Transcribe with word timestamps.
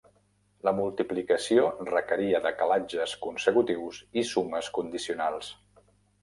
La 0.67 0.71
multiplicació 0.77 1.67
requeria 1.89 2.39
decalatges 2.45 3.13
consecutius 3.27 4.01
i 4.23 4.25
sumes 4.31 4.73
condicionals. 4.81 5.53